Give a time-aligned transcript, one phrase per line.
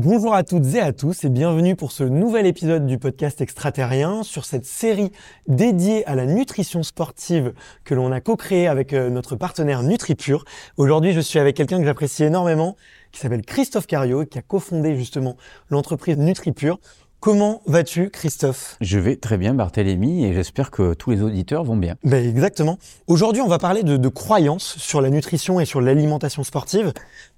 [0.00, 4.22] Bonjour à toutes et à tous et bienvenue pour ce nouvel épisode du podcast extraterrien
[4.22, 5.10] sur cette série
[5.48, 10.44] dédiée à la nutrition sportive que l'on a co-créée avec euh, notre partenaire NutriPure.
[10.76, 12.76] Aujourd'hui, je suis avec quelqu'un que j'apprécie énormément
[13.10, 15.36] qui s'appelle Christophe Cario qui a cofondé justement
[15.68, 16.78] l'entreprise NutriPure.
[17.20, 18.76] Comment vas-tu, Christophe?
[18.80, 21.96] Je vais très bien, Barthélémy, et j'espère que tous les auditeurs vont bien.
[22.04, 22.78] Ben exactement.
[23.08, 26.92] Aujourd'hui, on va parler de, de croyances sur la nutrition et sur l'alimentation sportive.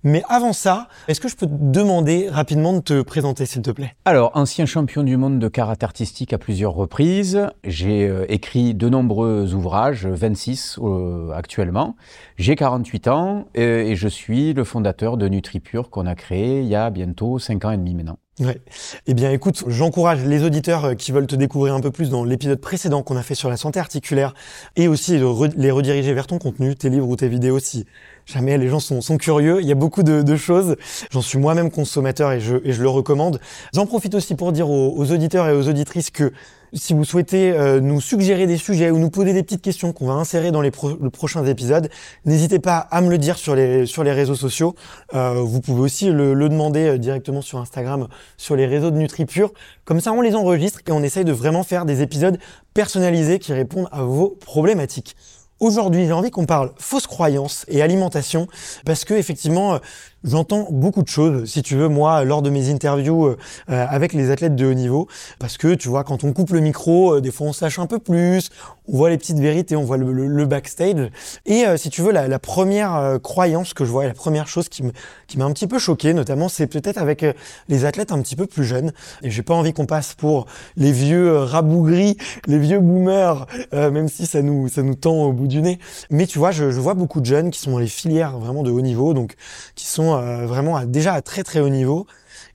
[0.04, 3.70] Mais avant ça, est-ce que je peux te demander rapidement de te présenter, s'il te
[3.70, 3.94] plaît?
[4.04, 8.90] Alors, ancien champion du monde de karaté artistique à plusieurs reprises, j'ai euh, écrit de
[8.90, 11.96] nombreux ouvrages, 26 euh, actuellement.
[12.36, 16.66] J'ai 48 ans et, et je suis le fondateur de NutriPure qu'on a créé il
[16.66, 18.18] y a bientôt 5 ans et demi maintenant.
[18.40, 18.58] Ouais.
[19.06, 22.24] Eh bien, écoute, j'encourage les auditeurs euh, qui veulent te découvrir un peu plus dans
[22.24, 24.32] l'épisode précédent qu'on a fait sur la santé articulaire
[24.76, 27.84] et aussi de les rediriger vers ton contenu, tes livres ou tes vidéos si
[28.26, 29.60] jamais les gens sont, curieux.
[29.60, 30.76] Il y a beaucoup de, choses.
[31.10, 33.40] J'en suis moi-même consommateur et je, le recommande.
[33.74, 36.32] J'en profite aussi pour dire aux, auditeurs et aux auditrices que
[36.72, 40.06] si vous souhaitez euh, nous suggérer des sujets ou nous poser des petites questions qu'on
[40.06, 41.88] va insérer dans les, pro- les prochains épisodes,
[42.24, 44.76] n'hésitez pas à me le dire sur les, sur les réseaux sociaux.
[45.14, 48.96] Euh, vous pouvez aussi le, le demander euh, directement sur Instagram, sur les réseaux de
[48.96, 49.52] NutriPure.
[49.84, 52.38] Comme ça, on les enregistre et on essaye de vraiment faire des épisodes
[52.72, 55.16] personnalisés qui répondent à vos problématiques.
[55.60, 58.48] Aujourd'hui, j'ai envie qu'on parle fausses croyances et alimentation
[58.86, 59.78] parce que effectivement, euh,
[60.24, 61.48] j'entends beaucoup de choses.
[61.48, 63.38] Si tu veux, moi, lors de mes interviews euh,
[63.70, 66.60] euh, avec les athlètes de haut niveau, parce que tu vois, quand on coupe le
[66.60, 68.50] micro, euh, des fois on sache un peu plus,
[68.88, 71.10] on voit les petites vérités, on voit le, backstage.
[71.46, 75.44] Et si tu veux, la, première croyance que je vois, la première chose qui m'a
[75.44, 77.24] un petit peu choqué, notamment, c'est peut-être avec
[77.68, 78.92] les athlètes un petit peu plus jeunes.
[79.22, 80.46] Et j'ai pas envie qu'on passe pour
[80.76, 85.46] les vieux rabougris, les vieux boomers, même si ça nous ça nous tend au bout
[85.46, 85.78] du nez.
[86.10, 88.72] Mais tu vois, je vois beaucoup de jeunes qui sont dans les filières vraiment de
[88.72, 89.36] haut niveau, donc
[89.76, 92.06] qui sont euh, vraiment à- déjà à très très haut niveau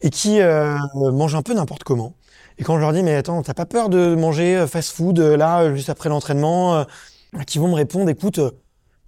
[0.02, 2.16] et qui euh, mangent un peu n'importe comment.
[2.58, 5.38] Et quand je leur dis mais attends, t'as pas peur de manger euh, fast-food euh,
[5.38, 6.84] là euh, juste après l'entraînement, euh,
[7.47, 8.40] qui vont me répondre écoute.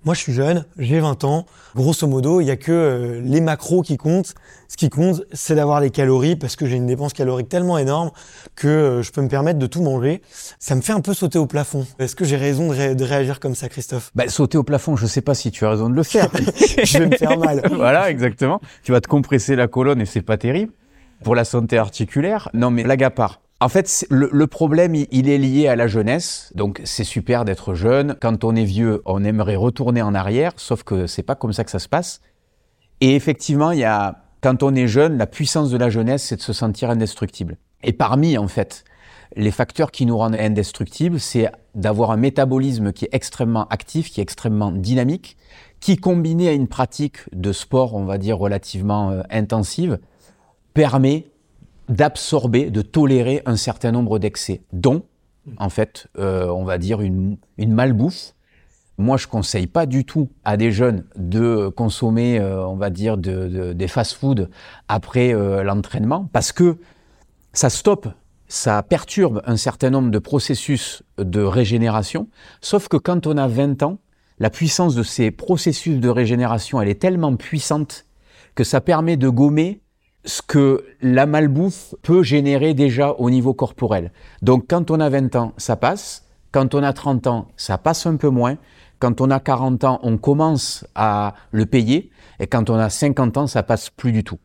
[0.05, 1.45] Moi, je suis jeune, j'ai 20 ans.
[1.75, 4.35] Grosso modo, il y a que euh, les macros qui comptent.
[4.69, 8.11] Ce qui compte, c'est d'avoir les calories parce que j'ai une dépense calorique tellement énorme
[8.55, 10.21] que euh, je peux me permettre de tout manger.
[10.59, 11.85] Ça me fait un peu sauter au plafond.
[11.99, 14.11] Est-ce que j'ai raison de, ré- de réagir comme ça, Christophe?
[14.15, 16.29] Bah, sauter au plafond, je sais pas si tu as raison de le faire.
[16.83, 17.61] Je vais me faire mal.
[17.73, 18.61] voilà, exactement.
[18.83, 20.71] Tu vas te compresser la colonne et c'est pas terrible.
[21.23, 23.41] Pour la santé articulaire, non mais blague à part.
[23.59, 26.51] En fait, le, le problème, il, il est lié à la jeunesse.
[26.53, 28.15] Donc, c'est super d'être jeune.
[28.21, 31.63] Quand on est vieux, on aimerait retourner en arrière, sauf que c'est pas comme ça
[31.63, 32.21] que ça se passe.
[33.01, 36.35] Et effectivement, il y a, quand on est jeune, la puissance de la jeunesse, c'est
[36.35, 37.57] de se sentir indestructible.
[37.83, 38.83] Et parmi, en fait,
[39.35, 44.19] les facteurs qui nous rendent indestructibles, c'est d'avoir un métabolisme qui est extrêmement actif, qui
[44.19, 45.37] est extrêmement dynamique,
[45.79, 49.99] qui, combiné à une pratique de sport, on va dire, relativement euh, intensive,
[50.73, 51.27] permet
[51.89, 55.03] d'absorber, de tolérer un certain nombre d'excès, dont,
[55.57, 58.33] en fait, euh, on va dire une, une malbouffe.
[58.97, 63.17] Moi, je conseille pas du tout à des jeunes de consommer, euh, on va dire,
[63.17, 64.47] de, de- des fast-foods
[64.87, 66.77] après euh, l'entraînement, parce que
[67.53, 68.07] ça stoppe,
[68.47, 72.27] ça perturbe un certain nombre de processus de régénération.
[72.61, 73.99] Sauf que quand on a 20 ans,
[74.39, 78.05] la puissance de ces processus de régénération, elle est tellement puissante
[78.55, 79.81] que ça permet de gommer
[80.27, 84.11] ce que la malbouffe peut générer déjà au niveau corporel.
[84.41, 86.25] Donc quand on a 20 ans, ça passe.
[86.51, 88.57] Quand on a 30 ans, ça passe un peu moins.
[88.99, 92.11] Quand on a 40 ans, on commence à le payer.
[92.39, 94.39] Et quand on a 50 ans, ça passe plus du tout.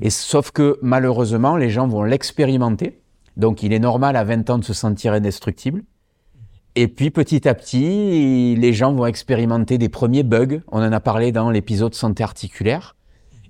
[0.00, 3.00] Et sauf que malheureusement, les gens vont l'expérimenter.
[3.36, 5.82] Donc il est normal à 20 ans de se sentir indestructible.
[6.76, 10.60] Et puis petit à petit, les gens vont expérimenter des premiers bugs.
[10.68, 12.94] On en a parlé dans l'épisode santé articulaire.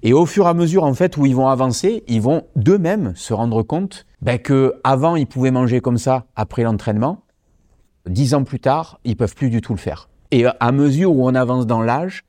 [0.02, 3.12] Et au fur et à mesure, en fait, où ils vont avancer, ils vont d'eux-mêmes
[3.16, 7.22] se rendre compte ben, que avant ils pouvaient manger comme ça après l'entraînement.
[8.06, 10.08] Dix ans plus tard, ils peuvent plus du tout le faire.
[10.30, 12.24] Et à mesure où on avance dans l'âge,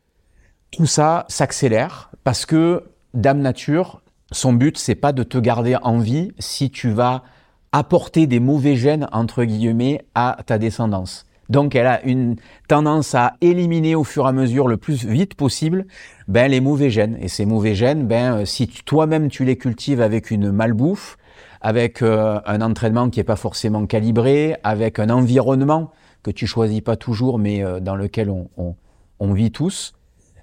[0.72, 2.84] tout ça s'accélère parce que
[3.14, 4.02] Dame Nature,
[4.32, 7.24] son but, c'est pas de te garder en vie si tu vas
[7.72, 11.26] apporter des mauvais gènes, entre guillemets, à ta descendance.
[11.52, 12.38] Donc, elle a une
[12.70, 15.86] tendance à éliminer au fur et à mesure, le plus vite possible,
[16.30, 17.18] ben, les mauvais gènes.
[17.20, 21.18] Et ces mauvais gènes, ben, euh, si toi-même tu les cultives avec une malbouffe,
[21.60, 25.92] avec euh, un entraînement qui n'est pas forcément calibré, avec un environnement
[26.24, 28.76] que tu choisis pas toujours, mais euh, dans lequel on, on-
[29.20, 29.92] on vit tous,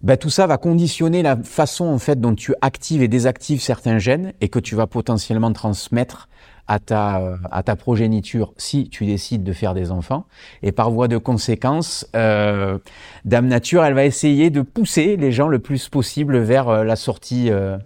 [0.02, 3.98] ben, tout ça va conditionner la façon en fait dont tu actives et désactives certains
[3.98, 6.28] gènes et que tu vas potentiellement transmettre
[6.68, 10.26] à ta, euh, à ta progéniture si tu décides de faire des enfants.
[10.62, 12.78] Et par voie de conséquence, euh,
[13.24, 16.96] Dame Nature, elle va essayer de pousser les gens le plus possible vers euh, la
[16.96, 17.78] sortie, euh,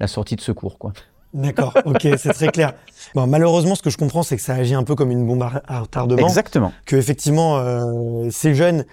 [0.00, 0.92] la sortie de secours, quoi.
[1.32, 2.74] D'accord, ok, c'est très clair.
[3.14, 5.42] Bon, malheureusement, ce que je comprends, c'est que ça agit un peu comme une bombe
[5.42, 6.26] à retardement.
[6.28, 6.72] Exactement.
[6.86, 8.84] Que effectivement, euh, ces jeunes,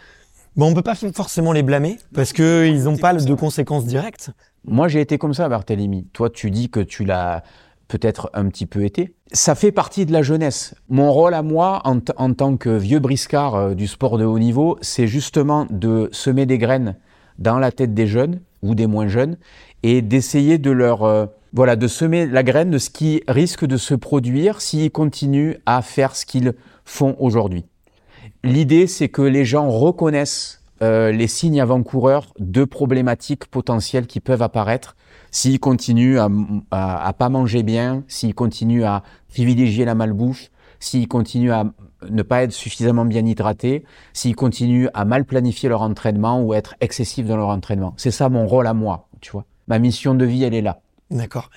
[0.56, 4.32] bon, on peut pas forcément les blâmer parce que ils n'ont pas de conséquences directes.
[4.66, 6.08] Moi, j'ai été comme ça, Barthélemy.
[6.14, 7.44] Toi, tu dis que tu l'as
[7.92, 9.14] peut-être un petit peu été.
[9.34, 10.76] Ça fait partie de la jeunesse.
[10.88, 12.00] Mon rôle à moi, en,
[12.34, 16.58] tant que vieux briscard euh, du sport de haut niveau, c'est justement de semer des
[16.58, 16.96] graines
[17.38, 19.38] dans la tête des jeunes ou des moins jeunes
[19.84, 23.76] et d'essayer de leur euh, voilà de semer la graine de ce qui risque de
[23.76, 26.54] se produire s'ils continuent à faire ce qu'ils
[26.86, 27.66] font aujourd'hui.
[28.44, 34.44] L'idée c'est que les gens reconnaissent euh, les signes avant-coureurs de problématiques potentielles qui peuvent
[34.44, 34.96] apparaître
[35.32, 36.30] s'ils continuent à,
[36.72, 41.66] à, à, pas manger bien, s'ils continuent à privilégier la malbouffe, s'ils continuent à
[42.10, 43.84] ne pas être suffisamment bien hydratés,
[44.14, 47.94] s'ils continuent à mal planifier leur entraînement ou être excessifs dans leur entraînement.
[47.98, 49.46] C'est ça mon rôle à moi, tu vois.
[49.68, 50.80] Ma mission de vie, elle est là.
[51.12, 51.50] D'accord.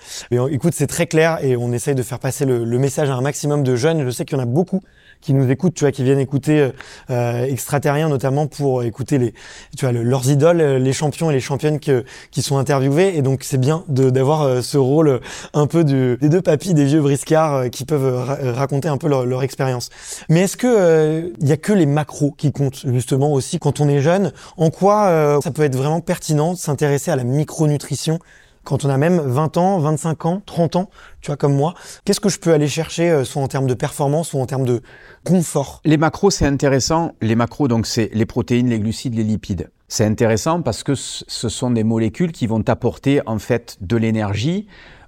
[0.50, 3.21] Écoute, c'est très clair et on essaye de faire passer le, le, message à un
[3.21, 4.05] maximum de jeunes.
[4.05, 4.81] Je sais qu'il y en a beaucoup
[5.25, 6.71] qui nous écoutent, tu vois, qui viennent écouter euh,
[7.11, 9.32] euh extraterriens notamment pour écouter les,
[9.76, 13.17] tu vois, leurs idoles, euh, les champions et les championnes que, qui sont interviewés.
[13.17, 15.21] Et donc c'est bien d'avoir euh, ce rôle
[15.55, 19.25] un peu du, des deux papis, des vieux briscards qui peuvent raconter un peu leur,
[19.25, 19.88] leur expérience.
[20.29, 23.88] Mais est-ce que il y a que les macros qui comptent justement aussi quand on
[23.88, 24.32] est jeune?
[24.56, 28.19] En quoi ça peut être vraiment pertinent de s'intéresser à la micronutrition?
[28.64, 30.90] Quand on a même 20 ans, 25 ans, 30 ans,
[31.20, 31.75] tu vois, comme moi,
[32.05, 34.64] qu'est-ce que je peux aller chercher, euh, soit en termes de performance ou en termes
[34.64, 34.82] de
[35.22, 35.81] confort?
[35.84, 37.12] Les macros, c'est intéressant.
[37.20, 39.70] Les macros, donc, c'est les protéines, les glucides, les lipides.
[39.88, 44.66] C'est intéressant parce que ce sont des molécules qui vont apporter, en fait, de l'énergie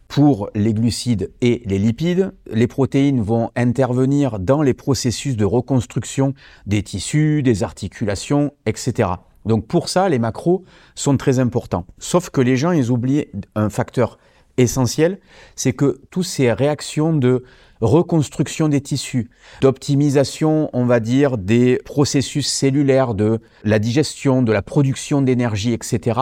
[0.09, 2.33] pour les glucides et les lipides.
[2.51, 6.35] Les protéines vont intervenir dans les processus de reconstruction
[6.67, 9.09] des tissus, des articulations, etc.
[9.47, 10.65] Donc pour ça, les macros
[10.95, 11.87] sont très importants.
[11.99, 14.19] Sauf que les gens, ils oublient un facteur
[14.59, 15.21] essentiel,
[15.55, 17.45] c'est que toutes ces réactions de
[17.81, 24.63] reconstruction des tissus, d'optimisation, on va dire, des processus cellulaires, de la digestion, de la
[24.63, 26.21] production d'énergie, etc.,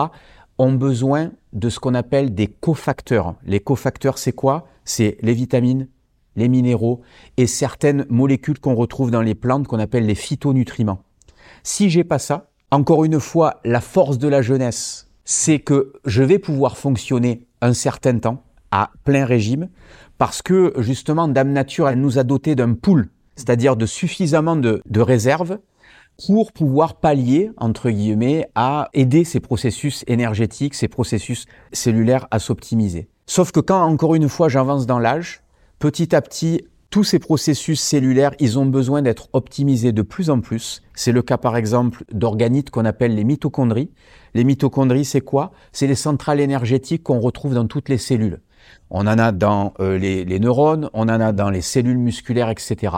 [0.57, 3.35] ont besoin de ce qu'on appelle des cofacteurs.
[3.45, 4.67] Les cofacteurs, c'est quoi?
[4.83, 5.87] C'est les vitamines,
[6.35, 7.01] les minéraux
[7.37, 11.01] et certaines molécules qu'on retrouve dans les plantes qu'on appelle les phytonutriments.
[11.63, 16.23] Si j'ai pas ça, encore une fois, la force de la jeunesse, c'est que je
[16.23, 19.69] vais pouvoir fonctionner un certain temps à plein régime
[20.17, 23.07] parce que justement Dame Nature, elle nous a doté d'un pool,
[23.37, 25.59] c'est-à-dire de suffisamment de, de réserves
[26.27, 33.07] pour pouvoir pallier, entre guillemets, à aider ces processus énergétiques, ces processus cellulaires à s'optimiser.
[33.25, 35.43] Sauf que quand, encore une fois, j'avance dans l'âge,
[35.79, 36.61] petit à petit,
[36.95, 40.81] tous ces processus cellulaires, ils ont besoin d'être optimisés de plus en plus.
[40.93, 43.91] C'est le cas par exemple d'organites qu'on appelle les mitochondries.
[44.33, 45.51] Les mitochondries, c'est quoi?
[45.73, 48.39] C'est les centrales énergétiques qu'on retrouve dans toutes les cellules.
[48.89, 52.49] On en a dans euh, les, les, neurones, on en a dans les cellules musculaires,
[52.49, 52.95] etc.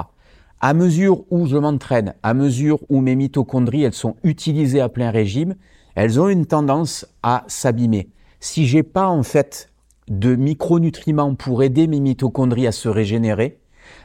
[0.61, 5.09] À mesure où je m'entraîne, à mesure où mes mitochondries, elles sont utilisées à plein
[5.09, 5.55] régime,
[5.95, 8.09] elles ont une tendance à s'abîmer.
[8.41, 9.71] Si j'ai pas en fait
[10.07, 13.57] de micronutriments pour aider mes mitochondries à se régénérer,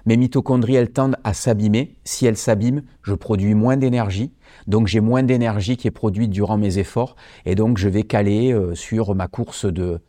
[0.07, 1.97] mes mitochondries, elles tendent à s'abîmer.
[2.05, 4.33] Si elles s'abîment, je produis moins d'énergie.
[4.67, 7.17] Donc j'ai moins d'énergie qui est produite durant mes efforts.
[7.47, 10.01] Et donc je vais caler euh, sur ma course de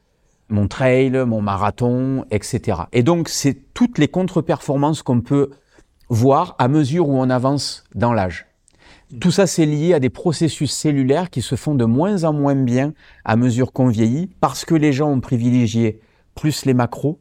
[0.49, 2.81] mon trail, mon marathon, etc.
[2.91, 5.51] Et donc c'est toutes les contre-performances qu'on peut
[6.09, 8.47] voir à mesure où on avance dans l'âge.
[9.19, 12.55] Tout ça, c'est lié à des processus cellulaires qui se font de moins en moins
[12.55, 12.93] bien
[13.25, 16.01] à mesure qu'on vieillit parce que les gens ont privilégié
[16.35, 17.19] plus les macros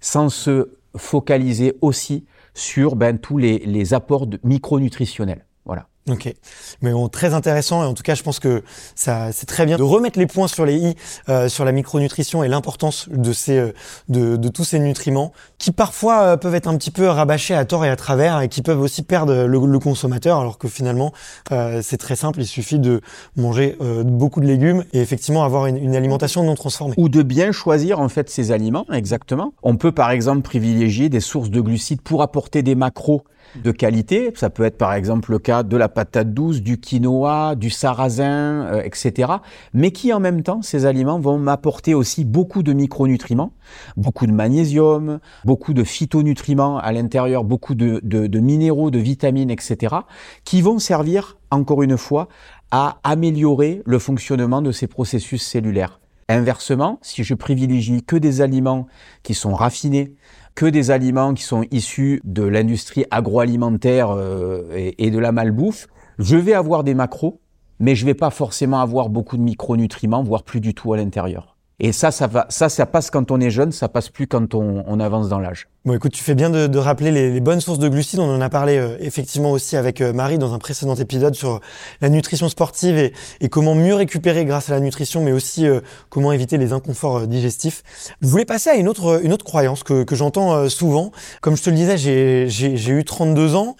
[0.00, 5.47] sans se focaliser aussi sur ben, tous les, les apports micronutritionnels.
[5.68, 5.86] Voilà.
[6.10, 6.32] Ok,
[6.80, 7.82] mais bon, très intéressant.
[7.82, 8.62] Et en tout cas je pense que
[8.94, 10.94] ça c'est très bien de remettre les points sur les i
[11.28, 13.72] euh, sur la micronutrition et l'importance de ces euh,
[14.08, 17.64] de, de, tous ces nutriments qui parfois euh, peuvent être un petit peu rabâchés à
[17.64, 21.12] tort et à travers et qui peuvent aussi perdre le, le consommateur alors que finalement
[21.52, 22.40] euh, c'est très simple.
[22.40, 23.00] Il suffit de
[23.36, 26.94] manger euh, beaucoup de légumes et effectivement avoir une, une, alimentation non transformée.
[26.96, 29.52] Ou de bien choisir en fait ces aliments exactement.
[29.62, 33.24] On peut par exemple privilégier des sources de glucides pour apporter des macros
[33.56, 34.32] de qualité.
[34.34, 38.66] Ça peut être par exemple le cas de la patate douce, du quinoa, du sarrasin,
[38.66, 39.32] euh, etc.
[39.74, 43.52] Mais qui en même temps, ces aliments vont m'apporter aussi beaucoup de micronutriments,
[43.96, 49.50] beaucoup de magnésium, beaucoup de phytonutriments à l'intérieur, beaucoup de, de, de minéraux, de vitamines,
[49.50, 49.96] etc.
[50.44, 52.28] qui vont servir, encore une fois,
[52.70, 56.00] à améliorer le fonctionnement de ces processus cellulaires.
[56.28, 58.86] Inversement, si je privilégie que des aliments
[59.22, 60.14] qui sont raffinés,
[60.54, 65.86] que des aliments qui sont issus de l'industrie agroalimentaire euh, et, de la malbouffe,
[66.18, 67.40] je vais avoir des macros,
[67.78, 71.57] mais je vais pas forcément avoir beaucoup de micronutriments, voire plus du tout à l'intérieur.
[71.80, 74.54] Et ça, ça va, ça, ça passe quand on est jeune, ça passe plus quand
[74.54, 75.68] on, avance dans l'âge.
[75.84, 78.18] Bon, écoute, tu fais bien de, de rappeler les, les, bonnes sources de glucides.
[78.18, 81.60] On en a parlé euh, effectivement aussi avec euh, Marie dans un précédent épisode sur
[82.00, 85.80] la nutrition sportive et, et comment mieux récupérer grâce à la nutrition, mais aussi euh,
[86.10, 87.84] comment éviter les inconforts digestifs.
[88.22, 91.12] Je voulais passer à une autre, une autre croyance que, que j'entends souvent.
[91.42, 93.76] Comme je te le disais, j'ai eu 32 ans.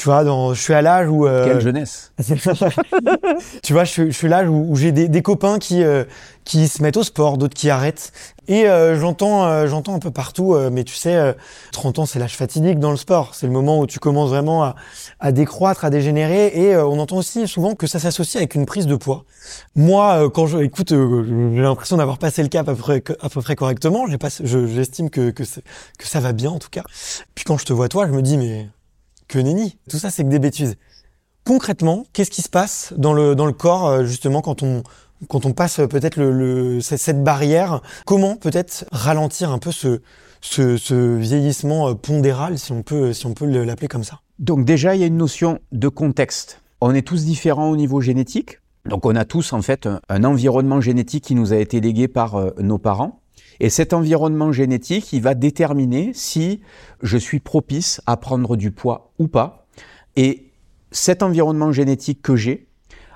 [0.00, 1.26] Tu vois, dans, je suis à l'âge où...
[1.26, 2.14] Euh, Quelle jeunesse
[3.62, 6.04] Tu vois, je, je suis à l'âge où, où j'ai des, des, copains qui, euh,
[6.46, 8.10] qui se mettent au sport, d'autres qui arrêtent.
[8.48, 11.34] Et euh, j'entends euh, j'entends un peu partout, euh, mais tu sais,
[11.72, 13.34] 30 ans, c'est l'âge fatidique dans le sport.
[13.34, 14.74] C'est le moment où tu commences vraiment à,
[15.20, 16.46] à décroître, à dégénérer.
[16.54, 19.26] Et on entend aussi souvent que ça s'associe avec une prise de poids.
[19.76, 20.60] Moi, quand je...
[20.60, 24.06] Écoute, j'ai l'impression d'avoir passé le cap à peu près, à peu près correctement.
[24.40, 26.84] J'estime que, que, que ça va bien, en tout cas.
[27.34, 28.66] Puis quand je te vois toi, je me dis, mais
[29.30, 29.38] que.
[29.88, 30.76] Tout ça, c'est que des bêtises.
[31.44, 34.82] Concrètement, qu'est-ce qui se passe dans le, dans le corps, euh, justement, quand on,
[35.28, 37.80] quand on passe peut-être le, le, cette barrière?
[38.04, 40.00] Comment peut-être ralentir un peu ce,
[40.40, 44.20] ce, vieillissement euh, pondéral, si on peut, si peut l'appeler comme ça?
[44.38, 46.62] Donc déjà, il y a une notion de contexte.
[46.80, 48.60] On est tous différents au niveau génétique.
[48.86, 52.36] Donc on a tous en fait un, environnement génétique qui nous a été légué par
[52.36, 53.19] euh, nos parents.
[53.60, 56.62] Et cet environnement génétique, il va déterminer si
[57.02, 59.66] je suis propice à prendre du poids ou pas.
[60.16, 60.50] Et
[60.90, 62.66] cet environnement génétique que j'ai,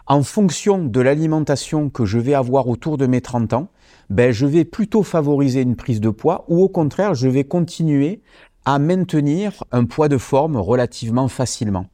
[0.07, 3.69] en fonction de l'alimentation que je vais avoir autour de mes 30 ans,
[4.11, 8.21] ben, je vais plutôt favoriser une prise de poids ou au contraire, je vais continuer
[8.67, 11.87] à maintenir un poids de forme relativement facilement.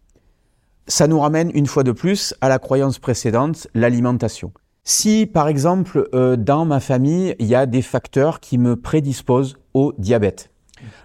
[0.89, 4.53] Ça nous ramène une fois de plus à la croyance précédente, l'alimentation.
[4.83, 9.57] Si, par exemple, euh, dans ma famille, il y a des facteurs qui me prédisposent
[9.75, 10.51] au diabète,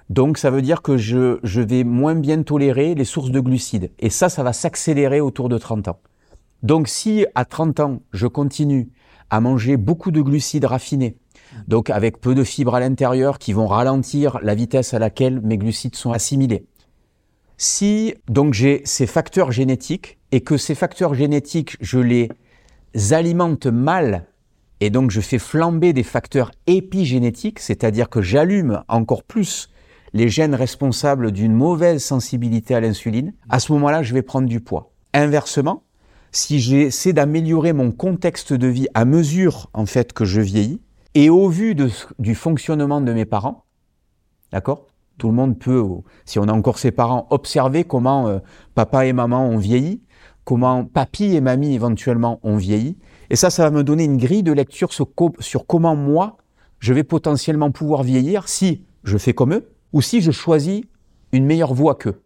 [0.09, 3.91] donc ça veut dire que je, je vais moins bien tolérer les sources de glucides.
[3.99, 5.99] Et ça, ça va s'accélérer autour de 30 ans.
[6.63, 8.89] Donc si à 30 ans, je continue
[9.29, 11.17] à manger beaucoup de glucides raffinés,
[11.67, 15.57] donc avec peu de fibres à l'intérieur qui vont ralentir la vitesse à laquelle mes
[15.57, 16.65] glucides sont assimilés.
[17.57, 22.29] Si donc j'ai ces facteurs génétiques et que ces facteurs génétiques, je les
[23.11, 24.25] alimente mal
[24.81, 29.69] et donc je fais flamber des facteurs épigénétiques, c'est-à-dire que j'allume encore plus
[30.13, 34.61] les gènes responsables d'une mauvaise sensibilité à l'insuline, à ce moment-là, je vais prendre du
[34.61, 34.91] poids.
[35.13, 35.83] Inversement,
[36.31, 40.81] si j'essaie d'améliorer mon contexte de vie à mesure en fait que je vieillis
[41.15, 41.75] et au vu
[42.19, 43.65] du fonctionnement de mes parents,
[44.51, 44.87] d'accord
[45.17, 45.83] Tout le monde peut,
[46.25, 48.39] si on a encore ses parents, observer comment euh,
[48.73, 50.01] papa et maman ont vieilli,
[50.45, 52.97] comment papy et mamie éventuellement ont vieilli.
[53.29, 55.09] Et ça, ça va me donner une grille de lecture sur,
[55.39, 56.37] sur comment moi,
[56.79, 60.83] je vais potentiellement pouvoir vieillir si je fais comme eux ou si je choisis
[61.31, 62.21] une meilleure voie qu'eux.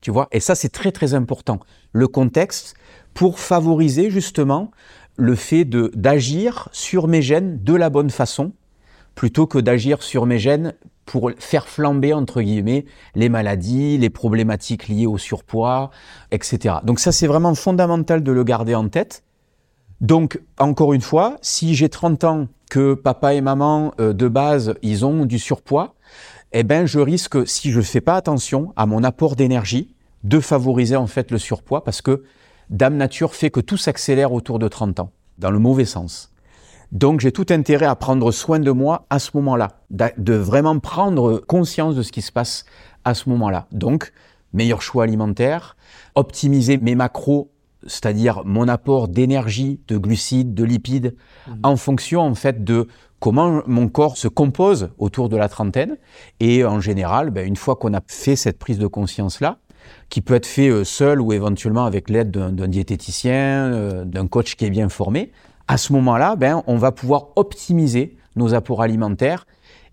[0.00, 0.28] Tu vois?
[0.32, 1.60] Et ça, c'est très très important.
[1.92, 2.74] Le contexte
[3.14, 4.70] pour favoriser justement
[5.16, 8.52] le fait d'agir sur mes gènes de la bonne façon
[9.14, 14.88] plutôt que d'agir sur mes gènes pour faire flamber, entre guillemets, les maladies, les problématiques
[14.88, 15.90] liées au surpoids,
[16.30, 16.76] etc.
[16.84, 19.24] Donc ça, c'est vraiment fondamental de le garder en tête.
[20.00, 24.74] Donc, encore une fois, si j'ai 30 ans, que papa et maman, euh, de base,
[24.80, 25.94] ils ont du surpoids,
[26.52, 29.94] eh ben, je risque, si je ne fais pas attention à mon apport d'énergie,
[30.24, 32.24] de favoriser en fait le surpoids parce que
[32.70, 36.31] Dame Nature fait que tout s'accélère autour de 30 ans, dans le mauvais sens.
[36.92, 41.38] Donc j'ai tout intérêt à prendre soin de moi à ce moment-là, de vraiment prendre
[41.38, 42.66] conscience de ce qui se passe
[43.04, 43.66] à ce moment-là.
[43.72, 44.12] Donc,
[44.52, 45.76] meilleur choix alimentaire,
[46.14, 47.50] optimiser mes macros,
[47.86, 51.16] c'est-à-dire mon apport d'énergie, de glucides, de lipides,
[51.48, 51.52] mmh.
[51.62, 52.86] en fonction en fait de
[53.20, 55.96] comment mon corps se compose autour de la trentaine.
[56.40, 59.58] Et en général, ben, une fois qu'on a fait cette prise de conscience-là,
[60.10, 64.56] qui peut être fait euh, seul ou éventuellement avec l'aide d'un diététicien, euh, d'un coach
[64.56, 65.32] qui est bien formé,
[65.72, 69.46] à ce moment-là, ben, on va pouvoir optimiser nos apports alimentaires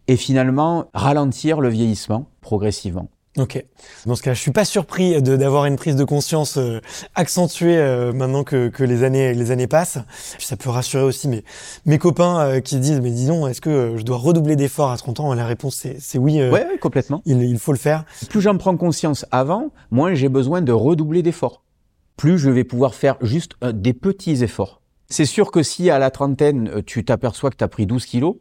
[0.10, 3.08] et finalement ralentir le vieillissement progressivement.
[3.38, 3.64] Ok.
[4.06, 6.82] Dans ce cas, je suis pas surpris d'avoir une prise de conscience euh,
[7.16, 10.00] accentuée euh, maintenant que, que, les années les années passent.
[10.38, 11.46] Ça peut rassurer aussi mes
[11.86, 15.22] mes copains euh, qui disent mais disons est-ce que je dois redoubler d'efforts à 30
[15.22, 15.34] ans?
[15.34, 16.44] La réponse c'est oui.
[16.44, 17.22] ouais, complètement.
[17.26, 18.04] Il, il faut le faire.
[18.30, 21.64] Plus j'en prends conscience avant, moins j'ai besoin de redoubler d'efforts.
[22.18, 24.79] Plus je vais pouvoir faire juste des petits efforts.
[25.10, 28.06] C'est sûr que si à la trentaine, euh, tu t'aperçois que tu as pris 12
[28.06, 28.36] kilos,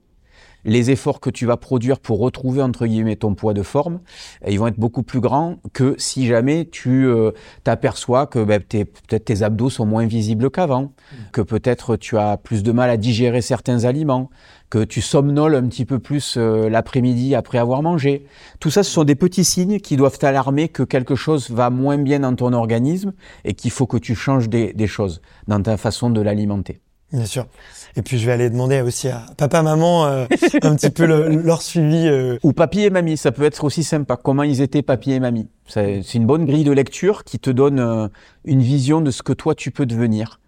[0.64, 4.00] les efforts que tu vas produire pour retrouver entre guillemets ton poids de forme,
[4.46, 7.30] ils vont être beaucoup plus grands que si jamais tu euh,
[7.64, 11.16] t'aperçois que ben, peut-être tes abdos sont moins visibles qu'avant, mmh.
[11.32, 14.30] que peut-être tu as plus de mal à digérer certains aliments,
[14.70, 18.26] que tu somnoles un petit peu plus euh, l'après-midi après avoir mangé.
[18.60, 21.98] Tout ça, ce sont des petits signes qui doivent t'alarmer que quelque chose va moins
[21.98, 23.12] bien dans ton organisme
[23.44, 26.80] et qu'il faut que tu changes des, des choses dans ta façon de l'alimenter.
[27.12, 27.46] Bien sûr.
[27.98, 30.26] Et puis je vais aller demander aussi à papa, maman euh,
[30.62, 32.06] un petit peu leur suivi.
[32.06, 32.38] Euh.
[32.44, 34.16] Ou papy et mamie, ça peut être aussi sympa.
[34.16, 35.48] Comment ils étaient papy et mamie?
[35.66, 38.06] C'est une bonne grille de lecture qui te donne euh,
[38.44, 40.40] une vision de ce que toi tu peux devenir.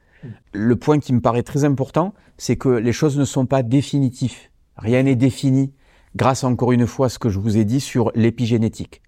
[0.53, 4.37] Le point qui me paraît très important, c'est que les choses ne sont pas définitives.
[4.77, 5.73] Rien n'est défini
[6.15, 9.03] grâce encore une fois à ce que je vous ai dit sur l'épigénétique.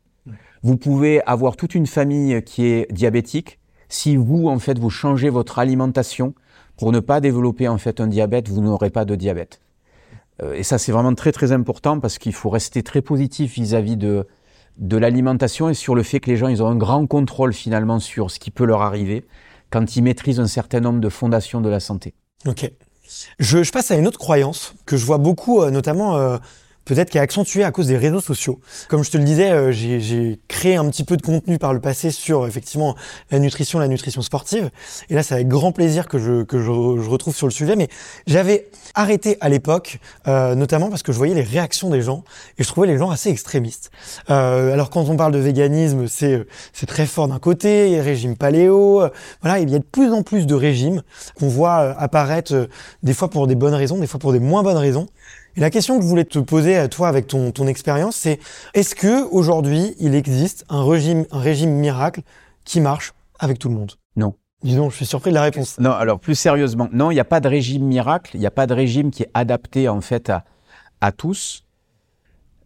[0.65, 3.61] Vous pouvez avoir toute une famille qui est diabétique.
[3.89, 6.35] Si vous, en fait, vous changez votre alimentation,
[6.77, 9.61] pour ne pas développer en fait un diabète, vous n'aurez pas de diabète.
[10.43, 13.97] Euh, et ça, c'est vraiment très très important parce qu'il faut rester très positif vis-à-vis
[13.97, 14.27] de,
[14.79, 18.01] de l'alimentation et sur le fait que les gens, ils ont un grand contrôle finalement
[18.01, 19.25] sur ce qui peut leur arriver
[19.71, 22.15] quand ils maîtrisent un certain nombre de fondations de la santé.
[22.47, 22.71] Ok.
[23.39, 26.39] Je, passe à une autre croyance que je vois beaucoup, euh, notamment euh,
[26.85, 28.61] peut-être qui est accentué à cause des réseaux sociaux.
[28.89, 31.81] Comme je te le disais, euh, j'ai créé un petit peu de contenu par le
[31.81, 32.97] passé sur effectivement
[33.31, 34.71] la nutrition, la nutrition sportive.
[35.11, 37.77] Et là, c'est avec grand plaisir que je, que je, retrouve sur le sujet.
[37.77, 37.89] Mais
[38.27, 42.25] j'avais arrêté à l'époque, euh, notamment parce que je voyais les réactions des gens
[42.59, 43.91] et je trouvais les gens assez extrémistes.
[44.31, 49.03] Euh, alors quand on parle de véganisme, c'est c'est très fort d'un côté, régime paléo.
[49.43, 51.03] voilà, il y a de plus en plus de régimes
[51.39, 52.69] qu'on voit apparaître
[53.03, 55.07] des fois pour des bonnes raisons, des fois pour des moins bonnes raisons.
[55.57, 58.39] Et la question que je voulais te poser à toi avec ton, ton expérience, c'est
[58.75, 62.23] est-ce que aujourd'hui il existe un régime, un régime miracle
[62.65, 63.93] qui marche avec tout le monde?
[64.17, 64.35] Non.
[64.63, 65.79] Dis donc, je suis surpris de la réponse.
[65.79, 68.51] Non, alors plus sérieusement, non, il n'y a pas de régime miracle, il n'y a
[68.51, 70.45] pas de régime qui est adapté en fait à,
[71.01, 71.65] à tous.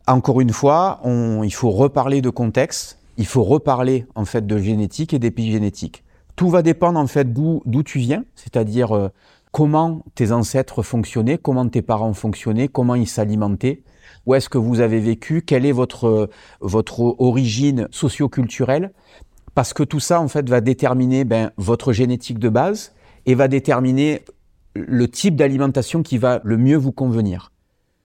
[0.06, 4.58] Encore une fois, on, il faut reparler de contexte, il faut reparler en fait de
[4.58, 6.04] génétique et d'épigénétique.
[6.36, 9.08] Tout va dépendre en fait d'où tu viens, c'est-à-dire euh,
[9.56, 13.84] comment tes ancêtres fonctionnaient, comment tes parents fonctionnaient, comment ils s'alimentaient,
[14.26, 16.28] où est-ce que vous avez vécu, quelle est votre,
[16.60, 18.92] votre origine socio-culturelle,
[19.54, 22.92] parce que tout ça, en fait, va déterminer ben, votre génétique de base
[23.24, 24.26] et va déterminer
[24.74, 27.50] le type d'alimentation qui va le mieux vous convenir.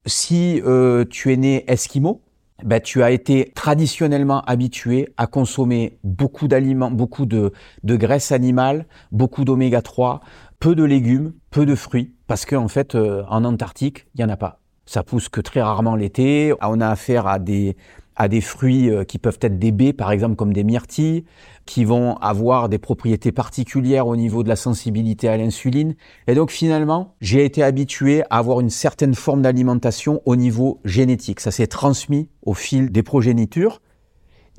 [0.06, 2.22] Si euh, tu es né esquimau,
[2.64, 7.52] ben, tu as été traditionnellement habitué à consommer beaucoup d'aliments, beaucoup de,
[7.84, 10.22] de graisse animale, beaucoup d'oméga 3,
[10.62, 14.24] peu de légumes, peu de fruits, parce qu'en en fait, euh, en Antarctique, il n'y
[14.24, 14.62] en a pas.
[14.86, 16.54] Ça pousse que très rarement l'été.
[16.62, 17.76] On a affaire à des,
[18.16, 21.26] à des fruits euh, qui peuvent être des baies, par exemple, comme des myrtilles,
[21.66, 25.96] qui vont avoir des propriétés particulières au niveau de la sensibilité à l'insuline.
[26.28, 31.40] Et donc, finalement, j'ai été habitué à avoir une certaine forme d'alimentation au niveau génétique.
[31.40, 33.82] Ça s'est transmis au fil des progénitures.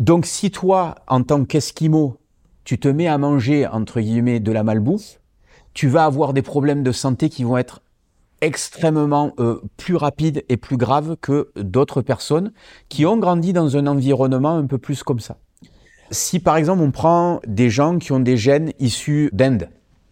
[0.01, 2.17] Donc, si toi, en tant qu'esquimau,
[2.65, 5.21] tu te mets à manger, entre guillemets, de la malbouffe,
[5.75, 7.81] tu vas avoir des problèmes de santé qui vont être
[8.41, 12.53] extrêmement euh, plus rapides et plus graves que d'autres personnes
[12.89, 15.39] qui ont grandi dans un environnement un peu plus comme ça.
[16.11, 19.69] Si par exemple on prend des gens qui ont des gènes issus d'Inde,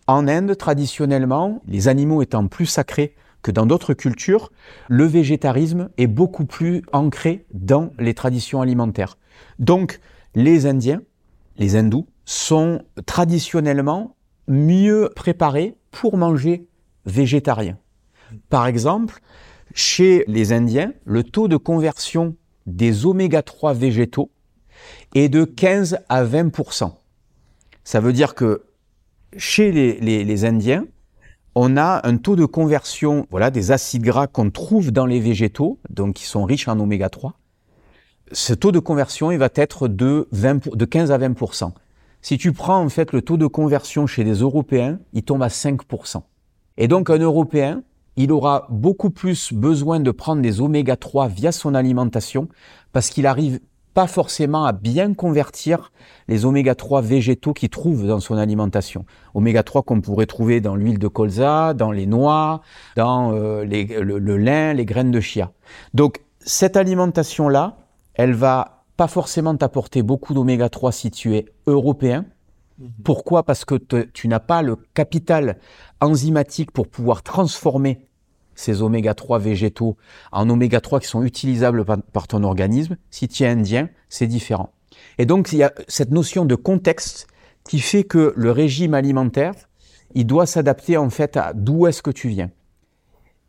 [0.06, 4.50] en Inde traditionnellement, les animaux étant plus sacrés que dans d'autres cultures,
[4.88, 9.18] le végétarisme est beaucoup plus ancré dans les traditions alimentaires.
[9.58, 10.00] Donc
[10.34, 11.00] les Indiens,
[11.58, 14.14] les hindous, sont traditionnellement
[14.48, 16.66] mieux préparés pour manger
[17.06, 17.78] végétarien.
[18.48, 19.20] Par exemple,
[19.74, 24.30] chez les Indiens, le taux de conversion des oméga 3 végétaux
[25.14, 26.92] est de 15 à 20%
[27.84, 28.64] Ça veut dire que
[29.36, 30.84] chez les, Indiens,
[31.54, 35.78] on a un taux de conversion voilà, des acides gras qu'on trouve dans les végétaux,
[35.88, 37.34] donc qui sont riches en oméga 3.
[38.32, 41.34] Ce taux de conversion il va être de, 20, de 15 à 20
[42.22, 45.48] si tu prends en fait le taux de conversion chez les Européens, il tombe à
[45.48, 46.22] 5%.
[46.76, 47.82] Et donc un Européen,
[48.16, 52.48] il aura beaucoup plus besoin de prendre des oméga 3 via son alimentation
[52.92, 53.60] parce qu'il arrive
[53.94, 55.92] pas forcément à bien convertir
[56.28, 59.04] les oméga 3 végétaux qu'il trouve dans son alimentation.
[59.34, 62.60] Oméga 3 qu'on pourrait trouver dans l'huile de colza, dans les noix,
[62.96, 65.52] dans euh, le, le lin, les graines de chia.
[65.92, 67.78] Donc cette alimentation-là,
[68.14, 72.26] elle va pas forcément t'apporter beaucoup d'oméga 3 si tu es européen.
[72.78, 72.90] Mhm.
[73.02, 73.44] Pourquoi?
[73.44, 75.56] Parce que tu n'as pas le capital
[76.02, 78.06] enzymatique pour pouvoir transformer
[78.54, 79.96] ces oméga 3 végétaux
[80.32, 82.98] en oméga 3 qui sont utilisables par, ton organisme.
[83.08, 84.68] Si tu es indien, c'est différent.
[85.16, 87.26] Et donc, il y a cette notion de contexte
[87.66, 89.54] qui fait que le régime alimentaire,
[90.12, 92.50] il doit s'adapter en fait à d'où est-ce que tu viens.